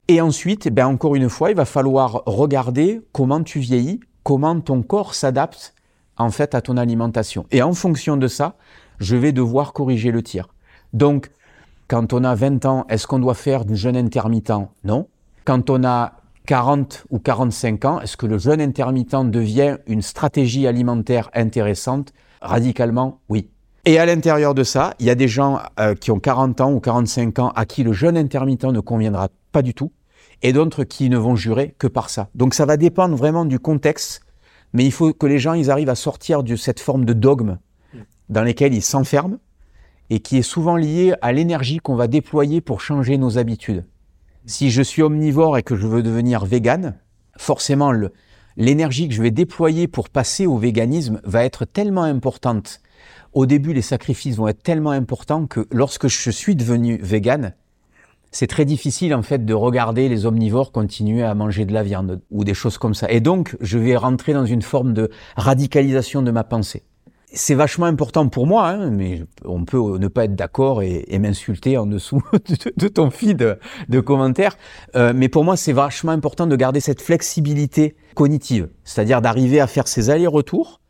[0.07, 4.81] Et ensuite, ben encore une fois, il va falloir regarder comment tu vieillis, comment ton
[4.81, 5.73] corps s'adapte
[6.17, 7.45] en fait à ton alimentation.
[7.51, 8.55] Et en fonction de ça,
[8.99, 10.47] je vais devoir corriger le tir.
[10.93, 11.31] Donc,
[11.87, 14.53] quand on a 20 ans, est-ce qu'on doit faire du jeûne intermittent?
[14.83, 15.07] Non.
[15.45, 16.13] Quand on a
[16.45, 22.13] 40 ou 45 ans, est-ce que le jeûne intermittent devient une stratégie alimentaire intéressante?
[22.41, 23.49] Radicalement, oui.
[23.85, 26.71] Et à l'intérieur de ça, il y a des gens euh, qui ont 40 ans
[26.71, 29.91] ou 45 ans à qui le jeûne intermittent ne conviendra pas du tout,
[30.41, 32.29] et d'autres qui ne vont jurer que par ça.
[32.35, 34.21] Donc ça va dépendre vraiment du contexte,
[34.73, 37.57] mais il faut que les gens ils arrivent à sortir de cette forme de dogme
[38.29, 39.37] dans lesquels ils s'enferment
[40.09, 43.85] et qui est souvent lié à l'énergie qu'on va déployer pour changer nos habitudes.
[44.45, 46.95] Si je suis omnivore et que je veux devenir vegan,
[47.37, 47.91] forcément
[48.57, 52.81] l'énergie que je vais déployer pour passer au véganisme va être tellement importante
[53.33, 57.53] au début, les sacrifices vont être tellement importants que lorsque je suis devenu vegan,
[58.31, 62.21] c'est très difficile en fait de regarder les omnivores continuer à manger de la viande
[62.31, 63.11] ou des choses comme ça.
[63.11, 66.83] Et donc, je vais rentrer dans une forme de radicalisation de ma pensée.
[67.33, 71.77] C'est vachement important pour moi, hein, mais on peut ne pas être d'accord et, m'insulter
[71.77, 72.21] en dessous
[72.77, 74.57] de, ton feed de, commentaires.
[74.95, 79.67] Euh, mais pour moi, c'est vachement important de garder cette flexibilité cognitive, c'est-à-dire d'arriver à
[79.67, 80.81] faire ces allers-retours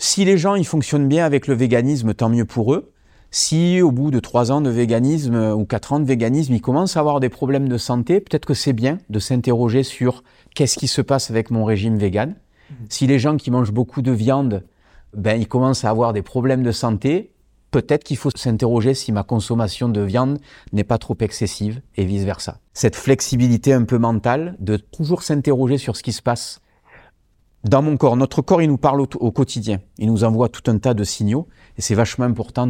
[0.00, 2.90] si les gens ils fonctionnent bien avec le véganisme, tant mieux pour eux.
[3.30, 6.60] Si au bout de trois ans de véganisme euh, ou quatre ans de véganisme, ils
[6.60, 10.78] commencent à avoir des problèmes de santé, peut-être que c'est bien de s'interroger sur qu'est-ce
[10.78, 12.30] qui se passe avec mon régime vegan.
[12.70, 12.76] Mhm.
[12.88, 14.64] Si les gens qui mangent beaucoup de viande,
[15.14, 17.32] ben ils commencent à avoir des problèmes de santé,
[17.70, 20.38] peut-être qu'il faut s'interroger si ma consommation de viande
[20.72, 22.58] n'est pas trop excessive et vice versa.
[22.72, 26.60] Cette flexibilité un peu mentale de toujours s'interroger sur ce qui se passe
[27.64, 28.16] dans mon corps.
[28.16, 29.80] Notre corps, il nous parle au, quotidien.
[29.98, 31.46] Il nous envoie tout un tas de signaux.
[31.78, 32.68] Et c'est vachement important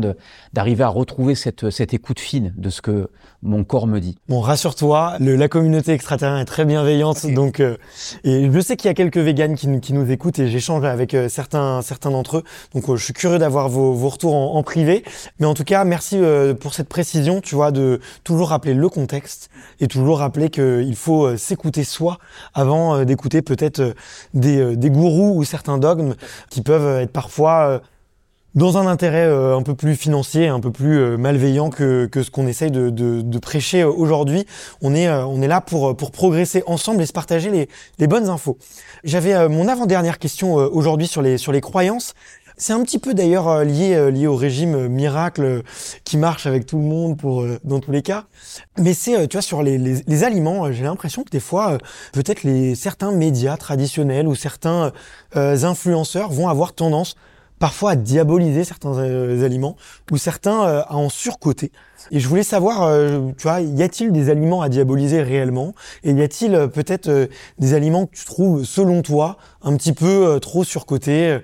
[0.52, 3.10] d'arriver à retrouver cette, cette écoute fine de ce que
[3.42, 4.18] mon corps me dit.
[4.28, 7.26] Bon, rassure-toi, la communauté extraterrestre est très bienveillante.
[7.26, 7.76] Donc, euh,
[8.24, 11.14] et je sais qu'il y a quelques véganes qui, qui, nous écoutent et j'échange avec
[11.14, 12.44] euh, certains, certains d'entre eux.
[12.74, 15.04] Donc, euh, je suis curieux d'avoir vos, vos retours en, en, privé.
[15.38, 16.20] Mais en tout cas, merci
[16.60, 19.50] pour cette précision, tu vois, de toujours rappeler le contexte
[19.80, 22.18] et toujours rappeler qu'il faut s'écouter soi
[22.54, 23.94] avant d'écouter peut-être
[24.34, 26.14] des, des gourous ou certains dogmes
[26.50, 27.80] qui peuvent être parfois
[28.54, 32.30] dans un intérêt euh, un peu plus financier, un peu plus euh, malveillant que, ce
[32.30, 34.44] qu'on essaye de, prêcher euh, aujourd'hui.
[34.82, 35.06] On est,
[35.46, 38.58] là pour, progresser ensemble et se partager les, bonnes infos.
[39.04, 42.14] J'avais mon avant-dernière question aujourd'hui sur les croyances.
[42.60, 45.62] C'est un petit peu d'ailleurs lié, lié au régime miracle
[46.04, 48.24] qui marche avec tout le monde pour, dans tous les cas.
[48.76, 51.78] Mais c'est, tu vois, sur les, les, les aliments, j'ai l'impression que des fois,
[52.12, 54.92] peut-être les, certains médias traditionnels ou certains
[55.34, 57.16] influenceurs vont avoir tendance
[57.60, 59.76] parfois à diaboliser certains euh, aliments
[60.10, 61.70] ou certains euh, à en surcoter.
[62.10, 66.12] Et je voulais savoir, euh, tu vois, y a-t-il des aliments à diaboliser réellement Et
[66.12, 71.38] y a-t-il peut-être des aliments que tu trouves, selon toi, un petit peu trop surcotés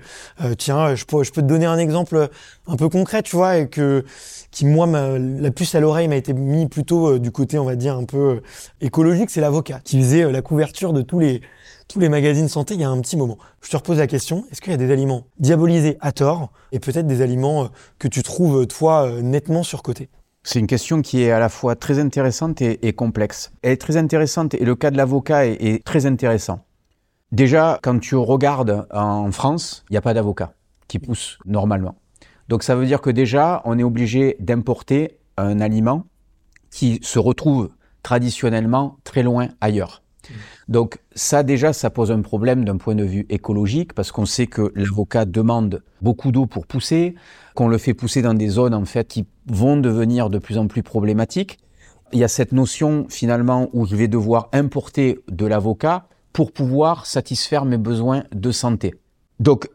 [0.57, 2.29] Tiens, je peux, je peux te donner un exemple
[2.65, 4.03] un peu concret, tu vois, et que
[4.49, 7.95] qui moi, la puce à l'oreille m'a été mis plutôt du côté, on va dire,
[7.95, 8.41] un peu
[8.81, 11.41] écologique, c'est l'avocat, qui faisait la couverture de tous les
[11.87, 13.37] tous les magazines santé il y a un petit moment.
[13.61, 16.79] Je te repose la question, est-ce qu'il y a des aliments diabolisés à tort et
[16.79, 17.67] peut-être des aliments euh,
[17.99, 20.09] que tu trouves, toi, euh, nettement surcotés?
[20.43, 23.51] C'est une question qui est à la fois très intéressante et, complexe.
[23.63, 26.63] Elle est très intéressante et le cas de l'avocat est, très intéressant.
[27.33, 30.53] Déjà, quand tu regardes en France, il n'y a pas d'avocat
[30.87, 31.95] qui pousse normalement.
[32.47, 36.05] Donc ça veut dire que déjà, on est obligé d'importer un aliment
[36.71, 37.69] qui se retrouve
[38.01, 40.01] traditionnellement très loin ailleurs.
[40.67, 44.47] Donc ça déjà, ça pose un problème d'un point de vue écologique parce qu'on sait
[44.47, 47.15] que l'avocat demande beaucoup d'eau pour pousser,
[47.55, 50.67] qu'on le fait pousser dans des zones en fait qui vont devenir de plus en
[50.67, 51.59] plus problématiques.
[52.11, 57.05] Il y a cette notion finalement où je vais devoir importer de l'avocat pour pouvoir
[57.05, 58.93] satisfaire mes besoins de santé.
[59.39, 59.69] Donc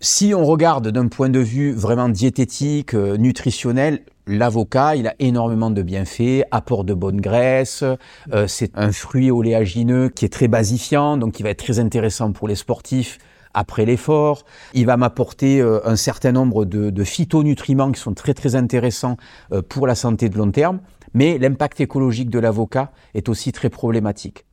[0.00, 5.70] si on regarde d'un point de vue vraiment diététique, euh, nutritionnel, L'avocat, il a énormément
[5.70, 7.82] de bienfaits, apport de bonne graisse,
[8.32, 12.30] euh, c'est un fruit oléagineux qui est très basifiant, donc qui va être très intéressant
[12.30, 13.18] pour les sportifs
[13.52, 14.44] après l'effort.
[14.74, 19.16] Il va m'apporter euh, un certain nombre de, phytonutriments qui sont très très intéressants
[19.52, 20.78] euh, pour la santé de long terme,
[21.14, 24.46] mais l'impact écologique de l'avocat est aussi très problématique.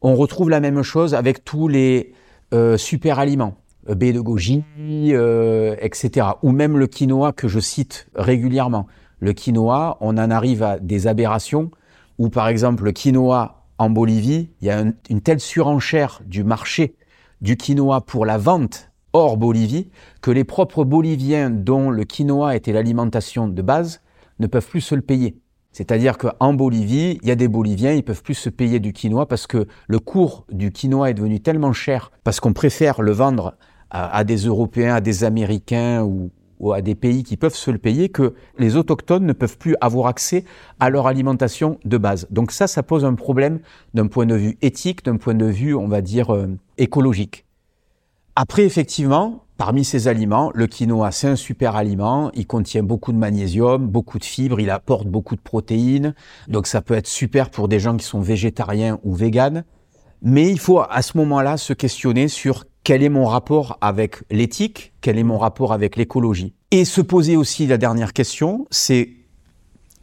[0.00, 2.14] On retrouve la même chose avec tous les
[2.78, 3.58] super aliments.
[3.88, 6.26] Euh, baie de goji, euh, etc.
[6.42, 8.86] Ou même le quinoa que je cite régulièrement.
[9.20, 11.70] Le quinoa, on en arrive à des aberrations
[12.18, 16.96] où, par exemple, le quinoa en Bolivie, il y a une telle surenchère du marché
[17.40, 19.88] du quinoa pour la vente hors Bolivie
[20.20, 24.00] que les propres Boliviens dont le quinoa était l'alimentation de base
[24.40, 25.38] ne peuvent plus se le payer.
[25.72, 29.26] C'est-à-dire qu'en Bolivie, il y a des Boliviens, ils peuvent plus se payer du quinoa
[29.26, 33.54] parce que le cours du quinoa est devenu tellement cher parce qu'on préfère le vendre
[33.90, 36.30] à, des Européens, à des Américains ou,
[36.72, 40.08] à des pays qui peuvent se le payer que les autochtones ne peuvent plus avoir
[40.08, 40.44] accès
[40.80, 42.26] à leur alimentation de base.
[42.30, 43.60] Donc ça, ça pose un problème
[43.94, 47.46] d'un point de vue éthique, d'un point de vue, on va dire, euh, écologique.
[48.34, 52.30] Après, effectivement, Parmi ces aliments, le quinoa, c'est un super aliment.
[52.32, 56.14] Il contient beaucoup de magnésium, beaucoup de fibres, il apporte beaucoup de protéines.
[56.46, 59.64] Donc ça peut être super pour des gens qui sont végétariens ou véganes.
[60.22, 64.94] Mais il faut à ce moment-là se questionner sur quel est mon rapport avec l'éthique,
[65.02, 66.54] quel est mon rapport avec l'écologie.
[66.70, 69.10] Et se poser aussi la dernière question, c'est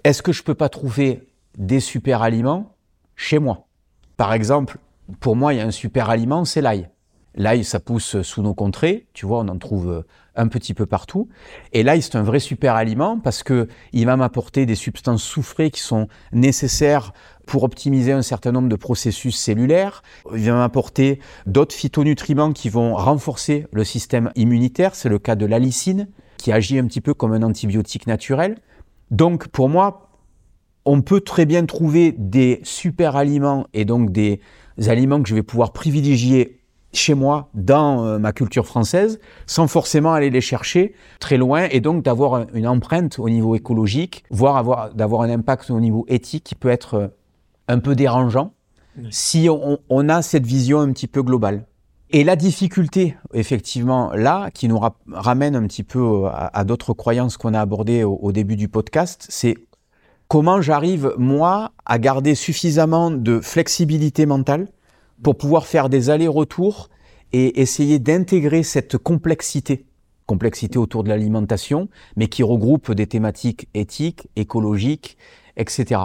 [0.04, 1.24] est-ce que je peux pas trouver
[1.58, 2.76] des super aliments
[3.16, 3.66] chez moi?
[4.18, 4.78] Par exemple,
[5.20, 6.88] pour moi, il y a un super aliment, c'est l'ail.
[7.36, 11.30] L'ail, ça pousse sous nos contrées, tu vois, on en trouve un petit peu partout.
[11.74, 15.72] Et l'ail, c'est un vrai super aliment parce que il va m'apporter des substances soufrées
[15.72, 17.14] qui sont nécessaires
[17.46, 20.02] pour optimiser un certain nombre de processus cellulaires.
[20.34, 24.96] Il va m'apporter d'autres phytonutriments qui vont renforcer le système immunitaire.
[24.96, 28.58] C'est le cas de l'alicine, qui agit un petit peu comme un antibiotique naturel.
[29.12, 30.10] Donc, pour moi,
[30.86, 34.42] on peut très bien trouver des super aliments et donc des
[34.88, 36.55] aliments que je vais pouvoir privilégier
[36.98, 41.80] chez moi, dans euh, ma culture française, sans forcément aller les chercher très loin, et
[41.80, 46.44] donc d'avoir une empreinte au niveau écologique, voire avoir, d'avoir un impact au niveau éthique
[46.44, 47.08] qui peut être euh,
[47.68, 48.54] un peu dérangeant
[49.10, 51.66] si on, a cette vision un petit peu globale.
[52.12, 54.80] Et la difficulté, effectivement, là, qui nous
[55.12, 59.26] ramène un petit peu euh, à, d'autres croyances qu'on a abordées au, début du podcast,
[59.30, 59.56] c'est
[60.28, 64.68] comment j'arrive, moi, à garder suffisamment de flexibilité mentale
[65.24, 66.90] pour pouvoir faire des allers-retours
[67.34, 69.86] et essayer d'intégrer cette complexité,
[70.26, 75.18] complexité autour de l'alimentation, mais qui regroupe des thématiques éthiques, écologiques,
[75.58, 76.02] etc.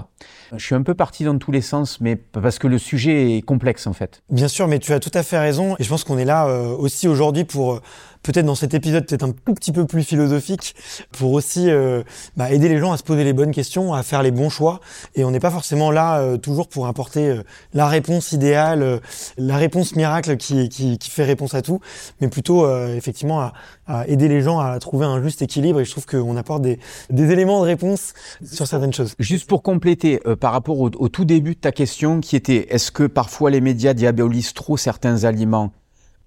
[0.57, 3.43] Je suis un peu parti dans tous les sens, mais parce que le sujet est
[3.43, 4.23] complexe en fait.
[4.31, 6.47] Bien sûr, mais tu as tout à fait raison, et je pense qu'on est là
[6.47, 7.83] euh, aussi aujourd'hui pour euh,
[8.23, 10.75] peut-être dans cet épisode peut-être un tout petit peu plus philosophique
[11.13, 12.03] pour aussi euh,
[12.37, 14.81] bah, aider les gens à se poser les bonnes questions, à faire les bons choix.
[15.15, 17.41] Et on n'est pas forcément là euh, toujours pour apporter
[17.73, 19.01] la réponse idéale,
[19.39, 21.81] la réponse miracle qui, qui, qui, fait réponse à tout,
[22.21, 23.53] mais plutôt effectivement à,
[23.87, 25.81] à, aider les gens à trouver un juste équilibre.
[25.81, 26.79] Et je trouve qu'on apporte des,
[27.11, 29.15] des, éléments de réponse sur certaines choses.
[29.19, 30.10] Juste pour compléter
[30.41, 33.61] par rapport au, au tout début de ta question qui était est-ce que parfois les
[33.61, 35.73] médias diabolisent trop certains aliments?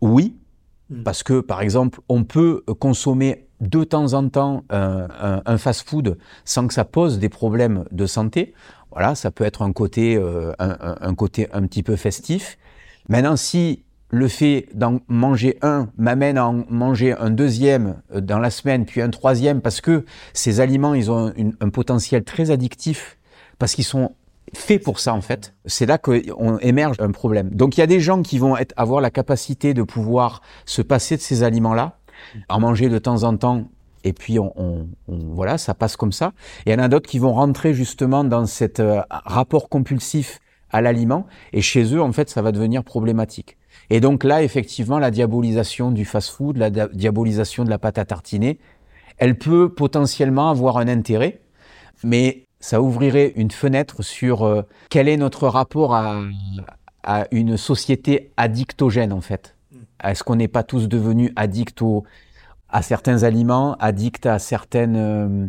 [0.02, 0.36] Oui,
[0.90, 1.04] Mm.
[1.04, 6.74] Parce que, par exemple, on peut consommer de temps en temps un, fast-food sans que
[6.74, 8.54] ça pose des problèmes de santé.
[8.92, 12.58] Voilà, ça peut être un côté, euh, un, côté un petit peu festif.
[13.08, 18.38] Maintenant, si le fait d'en manger un m'amène à en manger un deuxième euh, dans
[18.38, 23.18] la semaine, puis un troisième, parce que ces aliments, ils ont un potentiel très addictif,
[23.64, 24.12] parce qu'ils sont
[24.54, 25.54] fait pour ça en fait.
[25.66, 27.50] C'est là qu'on émerge un problème.
[27.52, 30.82] Donc il y a des gens qui vont être, avoir la capacité de pouvoir se
[30.82, 31.98] passer de ces aliments-là,
[32.50, 33.70] en manger de temps en temps,
[34.04, 36.34] et puis on, on, voilà, ça passe comme ça.
[36.66, 40.42] Et il y en a d'autres qui vont rentrer justement dans cet euh, rapport compulsif
[40.70, 43.56] à l'aliment, et chez eux en fait ça va devenir problématique.
[43.90, 48.60] Et donc là effectivement la diabolisation du fast-food, la diabolisation de la pâte à tartiner,
[49.20, 51.40] elle peut potentiellement avoir un intérêt,
[52.04, 56.22] mais ça ouvrirait une fenêtre sur euh, quel est notre rapport à,
[57.04, 59.58] à, une société addictogène en fait.
[59.70, 59.78] Mm.
[60.06, 61.84] Est-ce qu'on n'est pas tous devenus addicts
[62.70, 65.48] à certains aliments, addicts à certaines euh,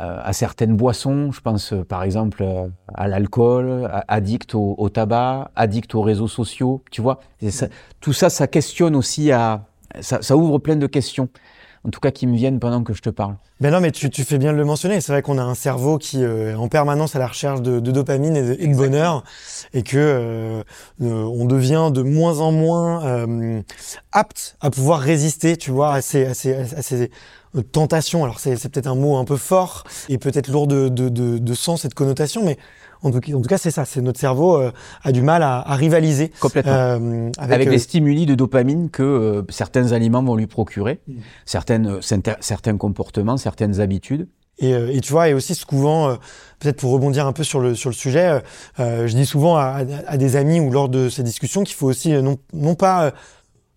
[0.00, 2.44] à certaines boissons, je pense euh, par exemple
[2.92, 7.20] à l'alcool, addicts au, au, tabac, addicts aux réseaux sociaux, tu vois?
[7.50, 7.68] Ça,
[8.00, 9.64] tout ça, ça questionne aussi à,
[10.00, 11.28] ça, ça ouvre plein de questions
[11.86, 13.36] en tout cas qui me viennent pendant que je te parle.
[13.60, 15.00] Ben non, mais tu, tu fais bien de le mentionner.
[15.00, 17.78] C'est vrai qu'on a un cerveau qui euh, est en permanence à la recherche de,
[17.78, 19.22] de dopamine et de, bonheur,
[19.72, 20.62] et que euh,
[21.02, 23.60] euh, on devient de moins en moins euh,
[24.12, 27.10] apte à pouvoir résister, tu vois, à ces, à ces, à ces
[27.72, 28.24] tentations.
[28.24, 31.54] Alors c'est peut-être un mot un peu fort et peut-être lourd de, de, de, de
[31.54, 32.58] sens et de connotation, mais
[33.04, 33.84] en tout, cas, c'est ça.
[33.84, 37.78] C'est notre cerveau euh, a du mal à, à rivaliser complètement euh, avec, les euh,
[37.78, 41.14] stimuli de dopamine que certains aliments vont lui procurer, mm.
[41.44, 41.98] certaines,
[42.40, 44.28] certains comportements, certaines habitudes.
[44.58, 46.16] Et, et, tu vois, et aussi souvent,
[46.60, 48.40] peut-être pour rebondir un peu sur le sur le sujet,
[48.78, 52.12] je dis souvent à, à, des amis ou lors de ces discussions qu'il faut aussi
[52.12, 53.12] non, non pas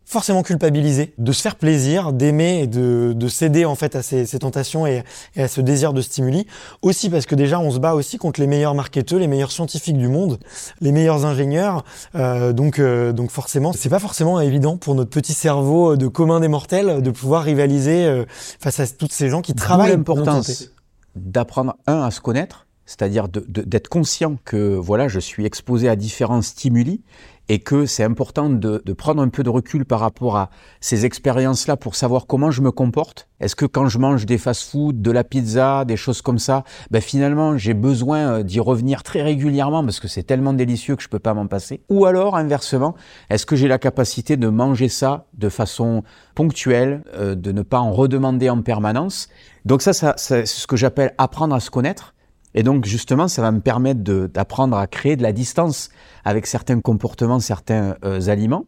[0.08, 4.26] forcément culpabiliser, de se faire plaisir, d'aimer et de, de, céder en fait à ces,
[4.26, 5.04] ces tentations et,
[5.36, 6.48] et, à ce désir de stimuli.
[6.82, 9.98] Aussi parce que déjà on se bat aussi contre les meilleurs marketeurs, les meilleurs scientifiques
[9.98, 10.40] du monde,
[10.80, 11.84] les meilleurs ingénieurs.
[12.16, 16.40] Euh, donc euh, donc forcément c'est pas forcément évident pour notre petit cerveau de commun
[16.40, 19.92] des mortels de pouvoir rivaliser euh, face à toutes ces gens qui travaillent.
[19.92, 20.72] L'importance
[21.18, 26.42] d'apprendre un à se connaître, c'est-à-dire d'être conscient que voilà je suis exposé à différents
[26.42, 27.02] stimuli
[27.50, 30.50] et que c'est important de, de, prendre un peu de recul par rapport à
[30.82, 33.28] ces expériences-là pour savoir comment je me comporte.
[33.40, 37.02] Est-ce que quand je mange des fast-foods, de la pizza, des choses comme ça, ben
[37.02, 41.10] finalement j'ai besoin euh, d'y revenir très régulièrement parce que c'est tellement délicieux que je
[41.10, 41.82] peux pas m'en passer?
[41.90, 42.96] Ou alors inversement,
[43.30, 46.04] est-ce que j'ai la capacité de manger ça de façon
[46.36, 49.30] ponctuelle, euh, de ne pas en redemander en permanence?
[49.66, 52.14] Donc ça, ça c'est ce que j'appelle apprendre à se connaître.
[52.58, 55.90] Et donc justement, ça va me permettre d'apprendre à créer de la distance
[56.26, 58.66] avec certains comportements, certains euh, aliments.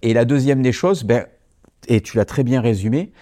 [0.00, 1.26] Et la deuxième des choses, ben,
[1.88, 3.12] et tu l'as très bien résumé,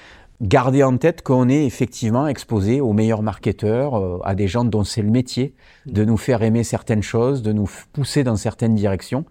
[0.41, 4.85] garder en tête qu'on est effectivement exposé aux meilleurs marketeurs, euh, à des gens dont
[4.85, 9.25] c'est le métier, de nous faire aimer certaines choses, de nous pousser dans certaines directions.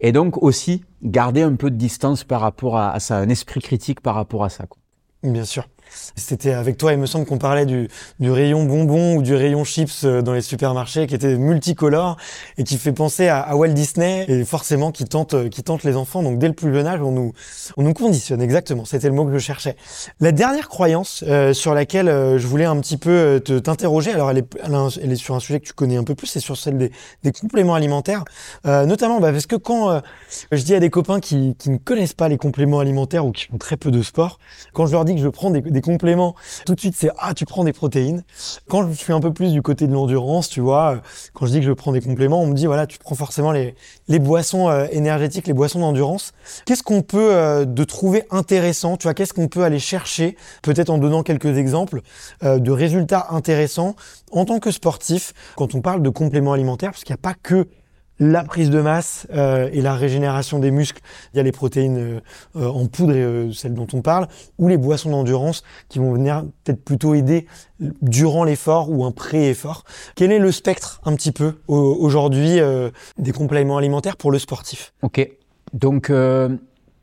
[0.00, 4.00] Et donc aussi garder un peu de distance par rapport à, ça, un esprit critique
[4.00, 4.66] par rapport à ça.
[5.24, 5.66] Bien sûr.
[6.16, 7.88] C'était avec toi, il me semble qu'on parlait du,
[8.20, 12.16] du, rayon bonbons ou du rayon chips euh, dans les supermarchés qui était multicolore
[12.58, 15.84] et qui fait penser à, à, Walt Disney et forcément qui tente, euh, qui tente
[15.84, 16.22] les enfants.
[16.22, 17.32] Donc dès le plus jeune âge, on nous,
[17.76, 18.84] on nous conditionne exactement.
[18.84, 19.76] C'était le mot que je cherchais.
[20.20, 24.30] La dernière croyance euh, sur laquelle euh, je voulais un petit peu te, t'interroger, alors
[24.30, 24.56] elle est,
[25.02, 26.92] elle est sur un sujet que tu connais un peu plus, c'est sur celle des,
[27.22, 28.24] des compléments alimentaires,
[28.66, 30.02] euh, notamment bah, parce que quand
[30.52, 33.46] je dis à des copains qui, qui ne connaissent pas les compléments alimentaires ou qui
[33.46, 34.38] font très peu de sport,
[34.72, 36.34] quand je leur dis que je prends des, des compléments,
[36.66, 38.24] tout de suite c'est ah tu prends des protéines.
[38.68, 41.00] Quand je suis un peu plus du côté de l'endurance, tu vois,
[41.34, 43.52] quand je dis que je prends des compléments, on me dit voilà tu prends forcément
[43.52, 43.74] les,
[44.18, 46.32] boissons euh, énergétiques, les boissons d'endurance.
[46.64, 50.90] Qu'est-ce qu'on peut euh, de trouver intéressant, tu vois, qu'est-ce qu'on peut aller chercher, peut-être
[50.90, 52.00] en donnant quelques exemples
[52.42, 53.94] euh, de résultats intéressants
[54.32, 57.34] en tant que sportif quand on parle de compléments alimentaires, parce qu'il n'y a pas
[57.34, 57.66] que
[58.18, 61.02] la prise de masse euh, et la régénération des muscles.
[61.32, 62.20] Il y a les protéines euh,
[62.56, 66.12] euh en poudre, et, euh, celles dont on parle, ou les boissons d'endurance qui vont
[66.12, 67.46] venir peut-être plutôt aider
[68.02, 69.84] durant l'effort ou un pré-effort.
[70.14, 74.94] Quel est le spectre un petit peu aujourd'hui euh, des compléments alimentaires pour le sportif?
[75.02, 75.28] Ok,
[75.72, 76.10] donc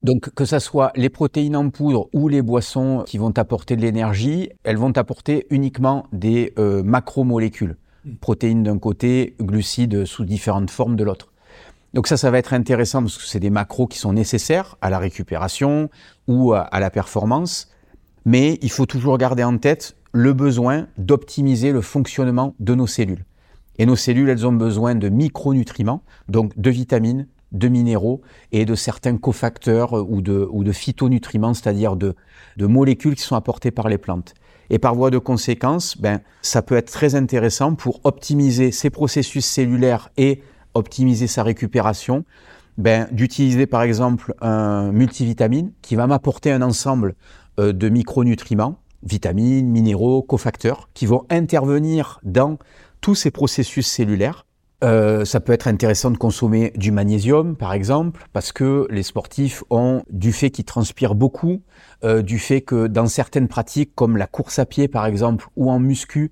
[0.04, 3.82] donc que ça soit les protéines en poudre ou les boissons qui vont apporter de
[3.82, 7.76] l'énergie, elles vont apporter uniquement des macromolécules
[8.20, 11.32] protéines d'un côté, glucides sous différentes formes de l'autre.
[11.94, 14.90] Donc ça, ça va être intéressant parce que c'est des macros qui sont nécessaires à
[14.90, 15.90] la récupération
[16.28, 17.70] ou à, la performance,
[18.26, 23.26] mais il faut toujours garder en tête le besoin d'optimiser le fonctionnement de nos cellules.
[23.78, 28.76] Et nos cellules, elles ont besoin de micronutriments, donc de vitamines, de minéraux et de
[28.76, 32.16] certains cofacteurs ou de, ou de phytonutriments, c'est-à-dire de,
[32.58, 34.34] de molécules qui sont apportées par les plantes.
[34.70, 39.46] Et par voie de conséquence, ben, ça peut être très intéressant pour optimiser ces processus
[39.46, 40.42] cellulaires et
[40.74, 42.24] optimiser sa récupération,
[42.78, 47.16] ben, d'utiliser par exemple un multivitamine qui va m'apporter un ensemble
[47.60, 52.58] euh, de micronutriments, vitamines, minéraux, cofacteurs, qui vont intervenir dans
[53.02, 54.46] tous ces processus cellulaires
[54.84, 59.64] euh, ça peut être intéressant de consommer du magnésium, par exemple, parce que les sportifs
[59.70, 61.62] ont, du fait qu'ils transpirent beaucoup,
[62.04, 65.70] euh, du fait que dans certaines pratiques, comme la course à pied, par exemple, ou
[65.70, 66.32] en muscu,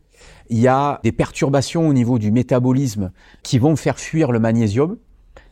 [0.49, 3.11] il y a des perturbations au niveau du métabolisme
[3.43, 4.97] qui vont faire fuir le magnésium,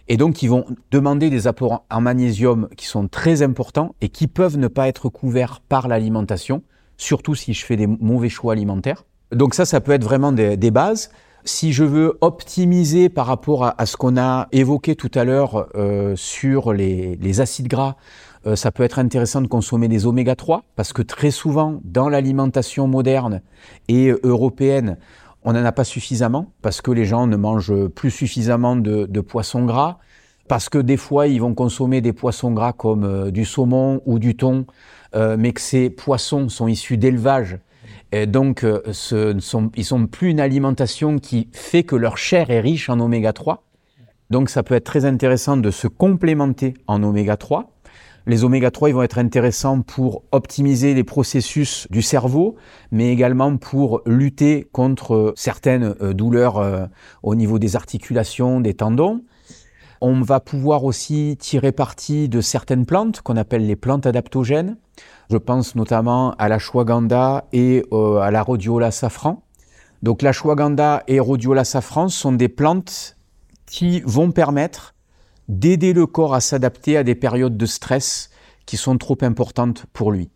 [0.08, 4.28] et donc qui vont demander des apports en magnésium qui sont très importants et qui
[4.28, 6.64] peuvent ne pas être couverts par l'alimentation,
[6.96, 9.06] surtout si je fais des mauvais choix alimentaires.
[9.32, 11.12] Donc ça, ça peut être vraiment des, des bases
[11.44, 16.16] si je veux optimiser par rapport à, ce qu'on a évoqué tout à l'heure euh,
[16.16, 17.96] sur les, acides gras,
[18.46, 22.10] euh, ça peut être intéressant de consommer des oméga 3 parce que très souvent dans
[22.10, 23.42] l'alimentation moderne
[23.88, 24.98] et européenne,
[25.44, 29.22] on n'en a pas suffisamment parce que les gens ne mangent plus suffisamment de, de
[29.22, 30.00] poissons gras,
[30.48, 34.20] parce que des fois ils vont consommer des poissons gras comme euh, du saumon ou
[34.20, 34.66] du thon,
[35.16, 37.58] mais que ces poissons sont issus d'élevage
[38.12, 42.50] et donc, euh, ce sont, ils sont plus une alimentation qui fait que leur chair
[42.50, 43.64] est riche en oméga 3.
[44.30, 47.72] Donc, ça peut être très intéressant de se complémenter en oméga 3.
[48.26, 52.56] Les oméga 3, ils vont être intéressants pour optimiser les processus du cerveau,
[52.92, 56.86] mais également pour lutter contre certaines euh, douleurs euh,
[57.24, 59.22] au niveau des articulations, des tendons.
[60.02, 64.78] On va pouvoir aussi tirer parti de certaines plantes qu'on appelle les plantes adaptogènes.
[65.30, 69.44] Je pense notamment à la shwaganda et euh, à la rhodiola safran.
[70.02, 73.18] Donc la shwaganda et rhodiola safran sont des plantes
[73.66, 74.96] qui vont permettre
[75.50, 78.30] d'aider le corps à s'adapter à des périodes de stress
[78.66, 80.30] qui sont trop importantes pour lui.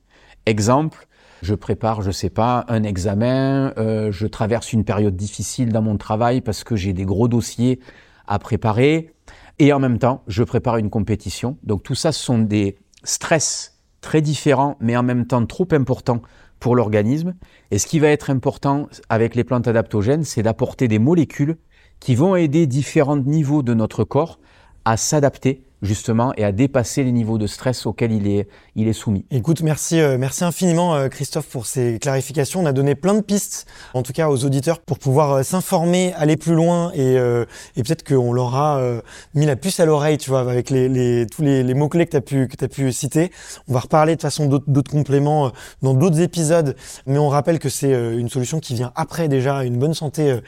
[0.46, 1.08] Exemple,
[1.42, 5.98] je prépare, je sais pas, un examen, euh, je traverse une période difficile dans mon
[5.98, 7.80] travail parce que j'ai des gros dossiers
[8.28, 9.14] à préparer,
[9.60, 11.58] et en même temps, je prépare une compétition.
[11.64, 16.22] Donc tout ça, ce sont des stress très différents, mais en même temps trop importants
[16.60, 17.36] pour l'organisme.
[17.72, 21.58] Et ce qui va être important avec les plantes adaptogènes, c'est d'apporter des molécules
[22.00, 24.40] qui vont aider différents niveaux de notre corps
[24.86, 28.94] à s'adapter justement et à dépasser les niveaux de stress auxquels il est, il est
[28.94, 29.26] soumis.
[29.32, 32.62] Écoute, merci, euh, merci infiniment euh, Christophe pour ces clarifications.
[32.62, 36.14] On a donné plein de pistes, en tout cas aux auditeurs, pour pouvoir euh, s'informer,
[36.14, 39.02] aller plus loin et, et peut-être qu'on leur a
[39.34, 42.12] mis la puce à l'oreille, tu vois, avec les, les tous les, les mots-clés que
[42.12, 43.32] tu as, pu, que as pu citer.
[43.68, 45.52] On va reparler de façon d'autres compléments
[45.82, 46.76] dans d'autres épisodes,
[47.06, 50.40] mais on rappelle que c'est une solution qui vient après déjà une bonne santé,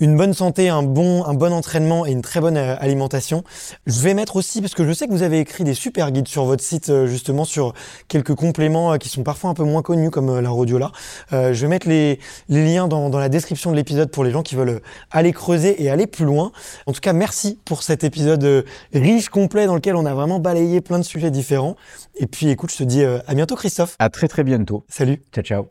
[0.00, 3.44] une bonne santé, un bon, un bon entraînement et une très bonne alimentation.
[3.86, 6.26] Je vais mettre aussi parce que je sais que vous avez écrit des super guides
[6.26, 7.72] sur votre site euh, justement sur
[8.08, 10.90] quelques compléments euh, qui sont parfois un peu moins connus comme euh, la rhodiola.
[11.30, 14.80] je vais mettre les, liens dans, la description de l'épisode pour les gens qui veulent
[15.12, 16.50] aller creuser et aller plus loin.
[16.86, 20.80] En tout cas, merci pour cet épisode riche, complet, dans lequel on a vraiment balayé
[20.80, 21.76] plein de sujets différents.
[22.16, 23.94] Et puis écoute, je te dis à bientôt Christophe.
[24.00, 24.84] À très très bientôt.
[24.88, 25.22] Salut.
[25.32, 25.66] Ciao ciao.